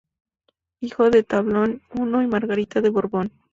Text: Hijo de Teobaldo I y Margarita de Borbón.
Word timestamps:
Hijo 0.79 1.11
de 1.11 1.21
Teobaldo 1.21 1.75
I 1.93 2.23
y 2.23 2.27
Margarita 2.27 2.81
de 2.81 2.89
Borbón. 2.89 3.31